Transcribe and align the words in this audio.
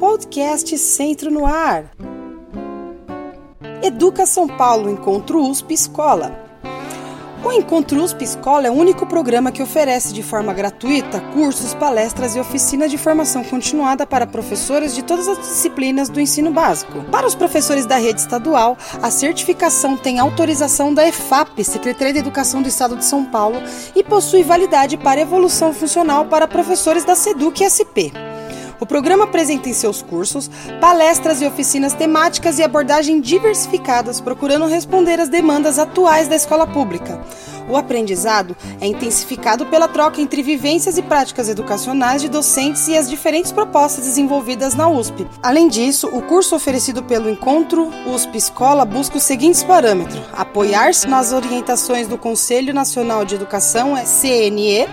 Podcast 0.00 0.78
Centro 0.78 1.30
no 1.30 1.44
Ar. 1.44 1.90
Educa 3.82 4.24
São 4.24 4.48
Paulo 4.48 4.88
Encontro 4.88 5.46
USP 5.46 5.74
Escola. 5.74 6.48
O 7.44 7.52
Encontro 7.52 8.02
USP 8.02 8.24
Escola 8.24 8.66
é 8.66 8.70
o 8.70 8.74
único 8.74 9.04
programa 9.04 9.52
que 9.52 9.62
oferece 9.62 10.14
de 10.14 10.22
forma 10.22 10.54
gratuita 10.54 11.20
cursos, 11.34 11.74
palestras 11.74 12.34
e 12.34 12.40
oficinas 12.40 12.90
de 12.90 12.96
formação 12.96 13.44
continuada 13.44 14.06
para 14.06 14.26
professores 14.26 14.94
de 14.94 15.02
todas 15.02 15.28
as 15.28 15.38
disciplinas 15.38 16.08
do 16.08 16.18
ensino 16.18 16.50
básico. 16.50 17.04
Para 17.10 17.26
os 17.26 17.34
professores 17.34 17.84
da 17.84 17.98
rede 17.98 18.22
estadual, 18.22 18.78
a 19.02 19.10
certificação 19.10 19.98
tem 19.98 20.18
autorização 20.18 20.94
da 20.94 21.06
EFAP, 21.06 21.62
Secretaria 21.62 22.14
de 22.14 22.20
Educação 22.20 22.62
do 22.62 22.68
Estado 22.68 22.96
de 22.96 23.04
São 23.04 23.26
Paulo, 23.26 23.60
e 23.94 24.02
possui 24.02 24.42
validade 24.42 24.96
para 24.96 25.20
evolução 25.20 25.74
funcional 25.74 26.24
para 26.24 26.48
professores 26.48 27.04
da 27.04 27.14
SEDUC 27.14 27.68
SP. 27.68 28.29
O 28.80 28.86
programa 28.86 29.24
apresenta 29.24 29.68
em 29.68 29.74
seus 29.74 30.00
cursos 30.00 30.50
palestras 30.80 31.42
e 31.42 31.46
oficinas 31.46 31.92
temáticas 31.92 32.58
e 32.58 32.62
abordagem 32.62 33.20
diversificadas, 33.20 34.22
procurando 34.22 34.66
responder 34.66 35.20
às 35.20 35.28
demandas 35.28 35.78
atuais 35.78 36.26
da 36.28 36.34
escola 36.34 36.66
pública. 36.66 37.22
O 37.68 37.76
aprendizado 37.76 38.56
é 38.80 38.86
intensificado 38.86 39.66
pela 39.66 39.86
troca 39.86 40.20
entre 40.20 40.42
vivências 40.42 40.96
e 40.96 41.02
práticas 41.02 41.48
educacionais 41.48 42.22
de 42.22 42.28
docentes 42.28 42.88
e 42.88 42.96
as 42.96 43.08
diferentes 43.08 43.52
propostas 43.52 44.06
desenvolvidas 44.06 44.74
na 44.74 44.88
USP. 44.88 45.26
Além 45.42 45.68
disso, 45.68 46.08
o 46.08 46.22
curso 46.22 46.56
oferecido 46.56 47.02
pelo 47.02 47.30
Encontro 47.30 47.88
USP 48.06 48.38
Escola 48.38 48.84
busca 48.84 49.18
os 49.18 49.22
seguintes 49.22 49.62
parâmetros: 49.62 50.20
apoiar-se 50.32 51.06
nas 51.06 51.32
orientações 51.32 52.08
do 52.08 52.16
Conselho 52.16 52.72
Nacional 52.72 53.24
de 53.24 53.34
Educação, 53.34 53.94
CNE, 54.04 54.88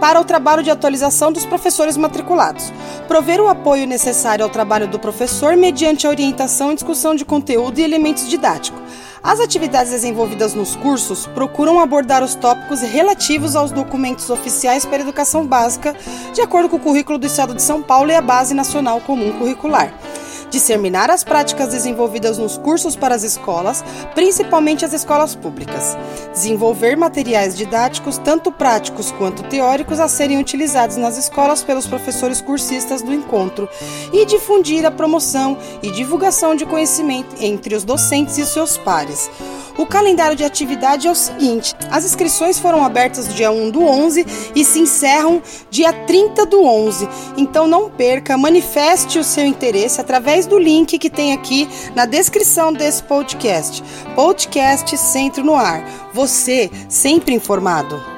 para 0.00 0.20
o 0.20 0.24
trabalho 0.24 0.62
de 0.62 0.70
atualização 0.70 1.32
dos 1.32 1.44
professores 1.44 1.96
matriculados. 1.96 2.72
Prover 3.06 3.40
o 3.40 3.48
apoio 3.48 3.86
necessário 3.86 4.44
ao 4.44 4.50
trabalho 4.50 4.86
do 4.86 4.98
professor 4.98 5.56
mediante 5.56 6.06
a 6.06 6.10
orientação 6.10 6.72
e 6.72 6.74
discussão 6.74 7.14
de 7.14 7.24
conteúdo 7.24 7.78
e 7.78 7.82
elementos 7.82 8.28
didáticos. 8.28 8.80
As 9.22 9.40
atividades 9.40 9.90
desenvolvidas 9.90 10.54
nos 10.54 10.76
cursos 10.76 11.26
procuram 11.26 11.80
abordar 11.80 12.22
os 12.22 12.34
tópicos 12.34 12.80
relativos 12.80 13.56
aos 13.56 13.72
documentos 13.72 14.30
oficiais 14.30 14.84
para 14.84 14.98
a 14.98 15.00
educação 15.00 15.44
básica, 15.44 15.94
de 16.32 16.40
acordo 16.40 16.68
com 16.68 16.76
o 16.76 16.80
currículo 16.80 17.18
do 17.18 17.26
Estado 17.26 17.54
de 17.54 17.62
São 17.62 17.82
Paulo 17.82 18.10
e 18.10 18.14
a 18.14 18.22
Base 18.22 18.54
Nacional 18.54 19.00
Comum 19.00 19.32
Curricular 19.32 19.92
disseminar 20.50 21.10
as 21.10 21.24
práticas 21.24 21.68
desenvolvidas 21.68 22.38
nos 22.38 22.56
cursos 22.56 22.96
para 22.96 23.14
as 23.14 23.22
escolas, 23.22 23.84
principalmente 24.14 24.84
as 24.84 24.92
escolas 24.92 25.34
públicas, 25.34 25.96
desenvolver 26.32 26.96
materiais 26.96 27.56
didáticos, 27.56 28.18
tanto 28.18 28.50
práticos 28.50 29.12
quanto 29.12 29.42
teóricos, 29.44 30.00
a 30.00 30.08
serem 30.08 30.38
utilizados 30.38 30.96
nas 30.96 31.16
escolas 31.16 31.62
pelos 31.62 31.86
professores 31.86 32.40
cursistas 32.40 33.02
do 33.02 33.12
encontro 33.12 33.68
e 34.12 34.24
difundir 34.24 34.84
a 34.84 34.90
promoção 34.90 35.56
e 35.82 35.90
divulgação 35.90 36.54
de 36.54 36.66
conhecimento 36.66 37.34
entre 37.40 37.74
os 37.74 37.84
docentes 37.84 38.38
e 38.38 38.46
seus 38.46 38.76
pares. 38.76 39.30
O 39.78 39.86
calendário 39.86 40.36
de 40.36 40.42
atividade 40.42 41.06
é 41.06 41.10
o 41.10 41.14
seguinte: 41.14 41.74
as 41.88 42.04
inscrições 42.04 42.58
foram 42.58 42.84
abertas 42.84 43.32
dia 43.32 43.50
1 43.50 43.70
do 43.70 43.80
11 43.84 44.26
e 44.54 44.64
se 44.64 44.80
encerram 44.80 45.40
dia 45.70 45.92
30 45.92 46.44
do 46.46 46.64
11. 46.64 47.08
Então 47.36 47.68
não 47.68 47.88
perca, 47.88 48.36
manifeste 48.36 49.20
o 49.20 49.24
seu 49.24 49.46
interesse 49.46 50.00
através 50.00 50.46
do 50.46 50.58
link 50.58 50.98
que 50.98 51.08
tem 51.08 51.32
aqui 51.32 51.68
na 51.94 52.04
descrição 52.04 52.72
desse 52.72 53.04
podcast. 53.04 53.84
Podcast 54.16 54.96
Centro 54.98 55.44
no 55.44 55.54
Ar. 55.54 56.10
Você 56.12 56.68
sempre 56.88 57.32
informado. 57.32 58.17